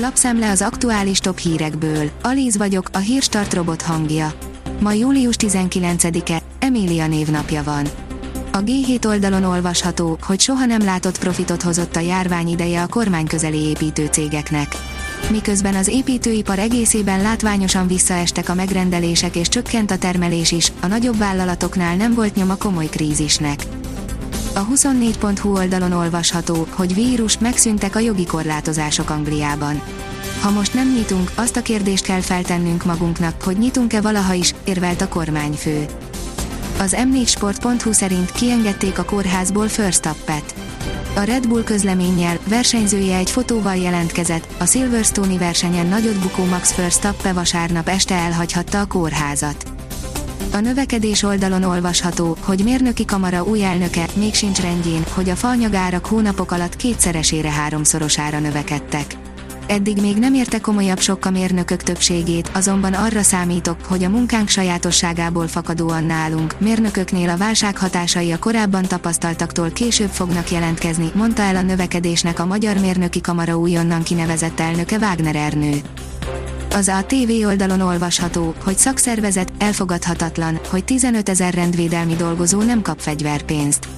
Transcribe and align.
Lapszemle 0.00 0.50
az 0.50 0.62
aktuális 0.62 1.18
top 1.18 1.38
hírekből. 1.38 2.10
Alíz 2.22 2.56
vagyok, 2.56 2.88
a 2.92 2.98
hírstart 2.98 3.54
robot 3.54 3.82
hangja. 3.82 4.32
Ma 4.80 4.92
július 4.92 5.34
19-e, 5.38 6.42
Emília 6.58 7.06
névnapja 7.06 7.62
van. 7.62 7.86
A 8.52 8.58
G7 8.58 9.06
oldalon 9.06 9.44
olvasható, 9.44 10.18
hogy 10.22 10.40
soha 10.40 10.64
nem 10.64 10.84
látott 10.84 11.18
profitot 11.18 11.62
hozott 11.62 11.96
a 11.96 12.00
járvány 12.00 12.48
ideje 12.48 12.82
a 12.82 12.86
kormány 12.86 13.26
közeli 13.26 13.58
építőcégeknek. 13.58 14.76
Miközben 15.30 15.74
az 15.74 15.88
építőipar 15.88 16.58
egészében 16.58 17.22
látványosan 17.22 17.86
visszaestek 17.86 18.48
a 18.48 18.54
megrendelések 18.54 19.36
és 19.36 19.48
csökkent 19.48 19.90
a 19.90 19.98
termelés 19.98 20.52
is, 20.52 20.72
a 20.80 20.86
nagyobb 20.86 21.18
vállalatoknál 21.18 21.96
nem 21.96 22.14
volt 22.14 22.34
nyoma 22.34 22.56
komoly 22.56 22.86
krízisnek. 22.86 23.62
A 24.58 24.66
24.hu 24.66 25.56
oldalon 25.56 25.92
olvasható, 25.92 26.66
hogy 26.70 26.94
vírus 26.94 27.38
megszűntek 27.38 27.96
a 27.96 27.98
jogi 27.98 28.26
korlátozások 28.26 29.10
Angliában. 29.10 29.82
Ha 30.42 30.50
most 30.50 30.74
nem 30.74 30.92
nyitunk, 30.92 31.30
azt 31.34 31.56
a 31.56 31.62
kérdést 31.62 32.04
kell 32.04 32.20
feltennünk 32.20 32.84
magunknak, 32.84 33.42
hogy 33.42 33.58
nyitunk-e 33.58 34.00
valaha 34.00 34.32
is, 34.32 34.54
érvelt 34.64 35.00
a 35.00 35.08
kormányfő. 35.08 35.86
Az 36.78 36.96
m4sport.hu 36.98 37.92
szerint 37.92 38.32
kiengedték 38.32 38.98
a 38.98 39.04
kórházból 39.04 39.68
First 39.68 40.06
Appet. 40.06 40.54
A 41.14 41.20
Red 41.20 41.48
Bull 41.48 41.64
közleménnyel 41.64 42.38
versenyzője 42.48 43.16
egy 43.16 43.30
fotóval 43.30 43.76
jelentkezett, 43.76 44.46
a 44.58 44.64
Silverstone-i 44.64 45.38
versenyen 45.38 45.86
nagyot 45.86 46.20
bukó 46.20 46.44
Max 46.44 46.74
Verstappen 46.74 47.34
vasárnap 47.34 47.88
este 47.88 48.14
elhagyhatta 48.14 48.80
a 48.80 48.86
kórházat. 48.86 49.77
A 50.52 50.60
növekedés 50.60 51.22
oldalon 51.22 51.62
olvasható, 51.62 52.36
hogy 52.40 52.64
mérnöki 52.64 53.04
kamara 53.04 53.42
új 53.44 53.64
elnöke 53.64 54.06
még 54.14 54.34
sincs 54.34 54.60
rendjén, 54.60 55.04
hogy 55.14 55.28
a 55.28 55.36
faanyagárak 55.36 56.06
hónapok 56.06 56.52
alatt 56.52 56.76
kétszeresére 56.76 57.50
háromszorosára 57.50 58.38
növekedtek. 58.38 59.16
Eddig 59.66 60.00
még 60.00 60.16
nem 60.16 60.34
érte 60.34 60.60
komolyabb 60.60 60.98
sok 60.98 61.24
a 61.24 61.30
mérnökök 61.30 61.82
többségét, 61.82 62.50
azonban 62.54 62.92
arra 62.94 63.22
számítok, 63.22 63.76
hogy 63.84 64.04
a 64.04 64.08
munkánk 64.08 64.48
sajátosságából 64.48 65.48
fakadóan 65.48 66.04
nálunk, 66.04 66.60
mérnököknél 66.60 67.28
a 67.28 67.36
válság 67.36 67.78
hatásai 67.78 68.32
a 68.32 68.38
korábban 68.38 68.82
tapasztaltaktól 68.82 69.70
később 69.70 70.10
fognak 70.10 70.50
jelentkezni, 70.50 71.10
mondta 71.14 71.42
el 71.42 71.56
a 71.56 71.62
növekedésnek 71.62 72.38
a 72.38 72.46
Magyar 72.46 72.76
Mérnöki 72.76 73.20
Kamara 73.20 73.58
újonnan 73.58 74.02
kinevezett 74.02 74.60
elnöke 74.60 74.96
Wagner 74.96 75.36
Ernő. 75.36 75.80
Az 76.78 76.88
a 76.88 77.04
TV 77.06 77.46
oldalon 77.46 77.80
olvasható, 77.80 78.54
hogy 78.64 78.78
szakszervezet 78.78 79.52
elfogadhatatlan, 79.58 80.60
hogy 80.70 80.84
15 80.84 81.28
ezer 81.28 81.54
rendvédelmi 81.54 82.14
dolgozó 82.14 82.62
nem 82.62 82.82
kap 82.82 83.00
fegyverpénzt. 83.00 83.88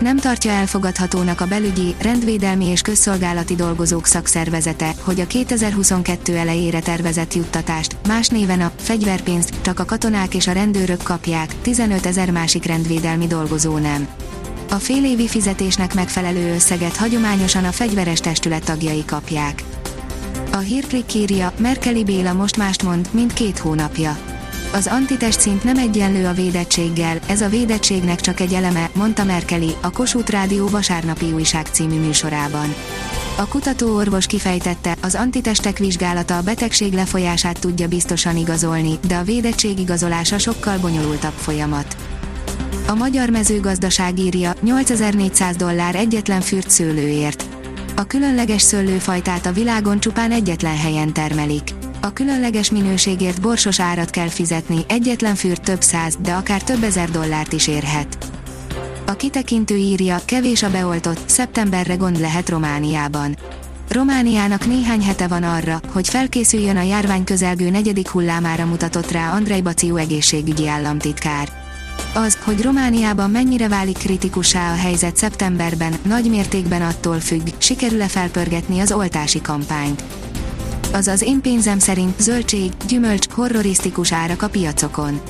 Nem 0.00 0.16
tartja 0.16 0.50
elfogadhatónak 0.50 1.40
a 1.40 1.46
belügyi, 1.46 1.94
rendvédelmi 2.00 2.66
és 2.66 2.80
közszolgálati 2.80 3.54
dolgozók 3.54 4.06
szakszervezete, 4.06 4.94
hogy 5.00 5.20
a 5.20 5.26
2022 5.26 6.36
elejére 6.36 6.80
tervezett 6.80 7.34
juttatást, 7.34 7.96
más 8.08 8.28
néven 8.28 8.60
a 8.60 8.72
fegyverpénzt 8.76 9.54
csak 9.62 9.80
a 9.80 9.84
katonák 9.84 10.34
és 10.34 10.46
a 10.46 10.52
rendőrök 10.52 11.02
kapják, 11.02 11.54
15 11.62 12.06
ezer 12.06 12.30
másik 12.30 12.64
rendvédelmi 12.64 13.26
dolgozó 13.26 13.78
nem. 13.78 14.08
A 14.70 14.74
félévi 14.74 15.28
fizetésnek 15.28 15.94
megfelelő 15.94 16.54
összeget 16.54 16.96
hagyományosan 16.96 17.64
a 17.64 17.72
fegyveres 17.72 18.20
testület 18.20 18.64
tagjai 18.64 19.04
kapják. 19.04 19.62
A 20.52 20.56
hírklik 20.56 21.14
írja, 21.14 21.52
Merkeli 21.58 22.04
Béla 22.04 22.32
most 22.32 22.56
mást 22.56 22.82
mond, 22.82 23.08
mint 23.10 23.32
két 23.32 23.58
hónapja. 23.58 24.18
Az 24.72 24.86
antitest 24.86 25.40
szint 25.40 25.64
nem 25.64 25.78
egyenlő 25.78 26.26
a 26.26 26.32
védettséggel, 26.32 27.18
ez 27.26 27.40
a 27.40 27.48
védettségnek 27.48 28.20
csak 28.20 28.40
egy 28.40 28.52
eleme, 28.52 28.90
mondta 28.94 29.24
Merkeli, 29.24 29.70
a 29.80 29.90
Kossuth 29.90 30.30
Rádió 30.30 30.66
vasárnapi 30.68 31.32
újság 31.32 31.66
című 31.66 31.98
műsorában. 32.00 32.74
A 33.36 33.48
kutatóorvos 33.48 34.26
kifejtette, 34.26 34.96
az 35.02 35.14
antitestek 35.14 35.78
vizsgálata 35.78 36.36
a 36.36 36.42
betegség 36.42 36.92
lefolyását 36.92 37.60
tudja 37.60 37.88
biztosan 37.88 38.36
igazolni, 38.36 38.98
de 39.06 39.16
a 39.16 39.22
védettség 39.22 39.78
igazolása 39.78 40.38
sokkal 40.38 40.78
bonyolultabb 40.78 41.34
folyamat. 41.36 41.96
A 42.86 42.94
magyar 42.94 43.30
mezőgazdaság 43.30 44.18
írja 44.18 44.52
8400 44.60 45.56
dollár 45.56 45.94
egyetlen 45.94 46.40
fürt 46.40 46.70
szőlőért. 46.70 47.57
A 47.98 48.06
különleges 48.06 48.62
szőlőfajtát 48.62 49.46
a 49.46 49.52
világon 49.52 50.00
csupán 50.00 50.30
egyetlen 50.30 50.76
helyen 50.76 51.12
termelik. 51.12 51.74
A 52.00 52.12
különleges 52.12 52.70
minőségért 52.70 53.40
borsos 53.40 53.80
árat 53.80 54.10
kell 54.10 54.28
fizetni, 54.28 54.84
egyetlen 54.88 55.34
fürt 55.34 55.62
több 55.62 55.82
száz, 55.82 56.16
de 56.22 56.32
akár 56.32 56.62
több 56.62 56.82
ezer 56.82 57.10
dollárt 57.10 57.52
is 57.52 57.66
érhet. 57.66 58.18
A 59.06 59.12
kitekintő 59.12 59.76
írja, 59.76 60.20
kevés 60.24 60.62
a 60.62 60.70
beoltott, 60.70 61.28
szeptemberre 61.28 61.94
gond 61.94 62.20
lehet 62.20 62.48
Romániában. 62.48 63.36
Romániának 63.88 64.66
néhány 64.66 65.02
hete 65.02 65.26
van 65.26 65.42
arra, 65.42 65.80
hogy 65.92 66.08
felkészüljön 66.08 66.76
a 66.76 66.82
járvány 66.82 67.24
közelgő 67.24 67.70
negyedik 67.70 68.08
hullámára 68.08 68.64
mutatott 68.64 69.10
rá 69.10 69.32
Andrei 69.32 69.62
Baciu 69.62 69.96
egészségügyi 69.96 70.68
államtitkár. 70.68 71.67
Az, 72.14 72.38
hogy 72.44 72.62
Romániában 72.62 73.30
mennyire 73.30 73.68
válik 73.68 73.98
kritikussá 73.98 74.72
a 74.72 74.76
helyzet 74.76 75.16
szeptemberben, 75.16 75.94
nagy 76.02 76.30
mértékben 76.30 76.82
attól 76.82 77.20
függ, 77.20 77.48
sikerül-e 77.58 78.08
felpörgetni 78.08 78.80
az 78.80 78.92
oltási 78.92 79.40
kampányt. 79.40 80.02
Azaz 80.92 81.22
én 81.22 81.40
pénzem 81.40 81.78
szerint 81.78 82.20
zöldség, 82.20 82.72
gyümölcs, 82.88 83.28
horrorisztikus 83.28 84.12
árak 84.12 84.42
a 84.42 84.48
piacokon. 84.48 85.20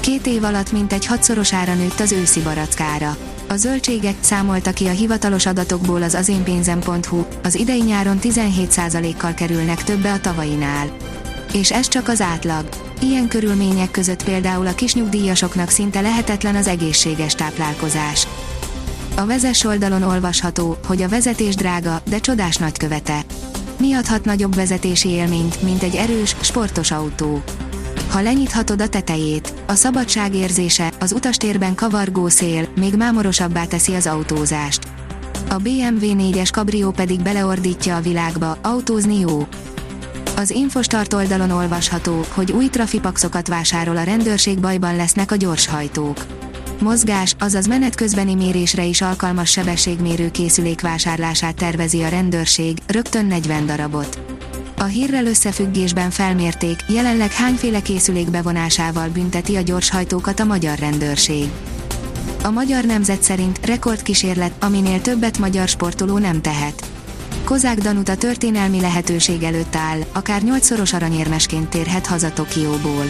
Két 0.00 0.26
év 0.26 0.44
alatt 0.44 0.72
mintegy 0.72 1.06
hatszorosára 1.06 1.74
nőtt 1.74 2.00
az 2.00 2.12
őszi 2.12 2.40
barackára. 2.40 3.16
A 3.48 3.56
zöldségek 3.56 4.14
számolta 4.20 4.72
ki 4.72 4.86
a 4.86 4.90
hivatalos 4.90 5.46
adatokból 5.46 6.02
az 6.02 6.14
azénpénzem.hu, 6.14 7.24
az 7.42 7.54
idei 7.54 7.82
nyáron 7.82 8.18
17%-kal 8.22 9.34
kerülnek 9.34 9.84
többe 9.84 10.12
a 10.12 10.20
tavainál. 10.20 10.96
És 11.52 11.72
ez 11.72 11.88
csak 11.88 12.08
az 12.08 12.20
átlag. 12.20 12.68
Ilyen 13.00 13.28
körülmények 13.28 13.90
között 13.90 14.24
például 14.24 14.66
a 14.66 14.74
kisnyugdíjasoknak 14.74 15.68
szinte 15.68 16.00
lehetetlen 16.00 16.56
az 16.56 16.66
egészséges 16.66 17.34
táplálkozás. 17.34 18.26
A 19.16 19.26
vezes 19.26 19.64
oldalon 19.64 20.02
olvasható, 20.02 20.76
hogy 20.86 21.02
a 21.02 21.08
vezetés 21.08 21.54
drága, 21.54 22.02
de 22.08 22.18
csodás 22.18 22.56
nagykövete. 22.56 23.24
Mi 23.80 23.92
adhat 23.92 24.24
nagyobb 24.24 24.54
vezetési 24.54 25.08
élményt, 25.08 25.62
mint 25.62 25.82
egy 25.82 25.94
erős, 25.94 26.36
sportos 26.40 26.90
autó? 26.90 27.42
Ha 28.10 28.22
lenyithatod 28.22 28.80
a 28.80 28.88
tetejét, 28.88 29.52
a 29.66 29.74
szabadság 29.74 30.34
érzése, 30.34 30.92
az 31.00 31.12
utastérben 31.12 31.74
kavargó 31.74 32.28
szél, 32.28 32.68
még 32.76 32.94
mámorosabbá 32.94 33.64
teszi 33.64 33.94
az 33.94 34.06
autózást. 34.06 34.88
A 35.48 35.54
BMW 35.54 36.30
4-es 36.30 36.48
kabrió 36.52 36.90
pedig 36.90 37.22
beleordítja 37.22 37.96
a 37.96 38.00
világba, 38.00 38.58
autózni 38.62 39.18
jó. 39.18 39.46
Az 40.36 40.50
Infostart 40.50 41.12
oldalon 41.12 41.50
olvasható, 41.50 42.24
hogy 42.28 42.52
új 42.52 42.68
trafipaxokat 42.68 43.48
vásárol 43.48 43.96
a 43.96 44.02
rendőrség 44.02 44.60
bajban 44.60 44.96
lesznek 44.96 45.32
a 45.32 45.36
gyorshajtók. 45.36 46.26
Mozgás, 46.80 47.34
azaz 47.38 47.66
menet 47.66 47.94
közbeni 47.94 48.34
mérésre 48.34 48.84
is 48.84 49.00
alkalmas 49.00 49.50
sebességmérő 49.50 50.30
készülék 50.30 50.80
vásárlását 50.80 51.54
tervezi 51.54 52.02
a 52.02 52.08
rendőrség, 52.08 52.78
rögtön 52.86 53.26
40 53.26 53.66
darabot. 53.66 54.18
A 54.78 54.84
hírrel 54.84 55.26
összefüggésben 55.26 56.10
felmérték, 56.10 56.76
jelenleg 56.88 57.32
hányféle 57.32 57.82
készülék 57.82 58.30
bevonásával 58.30 59.08
bünteti 59.08 59.56
a 59.56 59.60
gyorshajtókat 59.60 60.40
a 60.40 60.44
magyar 60.44 60.78
rendőrség. 60.78 61.50
A 62.42 62.50
magyar 62.50 62.84
nemzet 62.84 63.22
szerint 63.22 63.66
rekordkísérlet, 63.66 64.64
aminél 64.64 65.00
többet 65.00 65.38
magyar 65.38 65.68
sportoló 65.68 66.18
nem 66.18 66.40
tehet. 66.40 66.95
Kozák 67.46 67.78
Danuta 67.78 68.16
történelmi 68.16 68.80
lehetőség 68.80 69.42
előtt 69.42 69.76
áll, 69.76 69.98
akár 70.12 70.42
nyolcszoros 70.42 70.92
aranyérmesként 70.92 71.68
térhet 71.68 72.06
haza 72.06 72.32
Tokióból. 72.32 73.04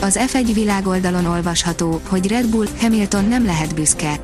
Az 0.00 0.18
F1 0.32 0.50
világoldalon 0.54 1.26
olvasható, 1.26 2.00
hogy 2.08 2.28
Red 2.28 2.46
Bull, 2.46 2.66
Hamilton 2.80 3.24
nem 3.24 3.44
lehet 3.44 3.74
büszke. 3.74 4.20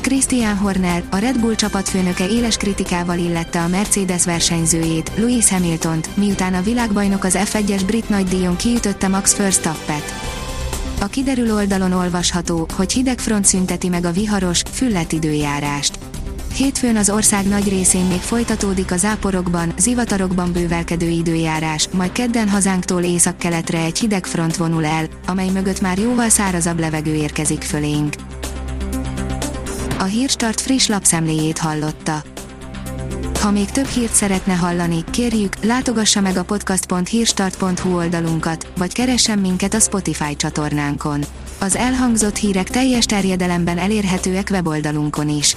Christian 0.00 0.56
Horner, 0.56 1.04
a 1.10 1.16
Red 1.16 1.40
Bull 1.40 1.54
csapatfőnöke 1.54 2.28
éles 2.28 2.56
kritikával 2.56 3.18
illette 3.18 3.62
a 3.62 3.68
Mercedes 3.68 4.24
versenyzőjét, 4.24 5.10
Lewis 5.16 5.48
Hamiltont, 5.48 6.16
miután 6.16 6.54
a 6.54 6.62
világbajnok 6.62 7.24
az 7.24 7.38
F1-es 7.38 7.82
brit 7.86 8.08
nagydíjon 8.08 8.56
kiütötte 8.56 9.08
Max 9.08 9.36
Verstappet. 9.36 10.14
A 11.00 11.06
kiderül 11.06 11.54
oldalon 11.54 11.92
olvasható, 11.92 12.66
hogy 12.76 12.92
hideg 12.92 13.18
front 13.18 13.44
szünteti 13.44 13.88
meg 13.88 14.04
a 14.04 14.12
viharos, 14.12 14.62
füllet 14.72 15.12
időjárást. 15.12 16.03
Hétfőn 16.54 16.96
az 16.96 17.10
ország 17.10 17.48
nagy 17.48 17.68
részén 17.68 18.04
még 18.04 18.20
folytatódik 18.20 18.90
a 18.90 18.96
záporokban, 18.96 19.72
zivatarokban 19.78 20.52
bővelkedő 20.52 21.08
időjárás, 21.08 21.88
majd 21.92 22.12
kedden 22.12 22.48
hazánktól 22.48 23.02
északkeletre 23.02 23.78
egy 23.78 23.98
hideg 23.98 24.26
front 24.26 24.56
vonul 24.56 24.84
el, 24.84 25.06
amely 25.26 25.48
mögött 25.48 25.80
már 25.80 25.98
jóval 25.98 26.28
szárazabb 26.28 26.78
levegő 26.78 27.14
érkezik 27.14 27.62
fölénk. 27.62 28.14
A 29.98 30.04
Hírstart 30.04 30.60
friss 30.60 30.86
lapszemléjét 30.86 31.58
hallotta. 31.58 32.22
Ha 33.40 33.50
még 33.50 33.70
több 33.70 33.86
hírt 33.86 34.12
szeretne 34.12 34.52
hallani, 34.52 35.04
kérjük, 35.10 35.64
látogassa 35.64 36.20
meg 36.20 36.36
a 36.36 36.44
podcast.hírstart.hu 36.44 37.96
oldalunkat, 37.96 38.66
vagy 38.78 38.92
keressen 38.92 39.38
minket 39.38 39.74
a 39.74 39.80
Spotify 39.80 40.36
csatornánkon. 40.36 41.24
Az 41.60 41.76
elhangzott 41.76 42.36
hírek 42.36 42.70
teljes 42.70 43.04
terjedelemben 43.04 43.78
elérhetőek 43.78 44.48
weboldalunkon 44.50 45.28
is. 45.28 45.56